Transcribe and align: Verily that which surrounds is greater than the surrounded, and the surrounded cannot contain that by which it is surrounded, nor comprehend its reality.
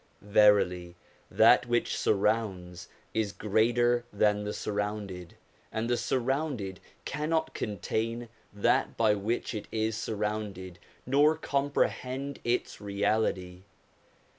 Verily 0.23 0.95
that 1.29 1.67
which 1.67 1.95
surrounds 1.95 2.87
is 3.13 3.31
greater 3.31 4.03
than 4.11 4.45
the 4.45 4.51
surrounded, 4.51 5.35
and 5.71 5.87
the 5.87 5.95
surrounded 5.95 6.79
cannot 7.05 7.53
contain 7.53 8.27
that 8.51 8.97
by 8.97 9.13
which 9.13 9.53
it 9.53 9.67
is 9.71 9.95
surrounded, 9.95 10.79
nor 11.05 11.37
comprehend 11.37 12.39
its 12.43 12.81
reality. 12.81 13.61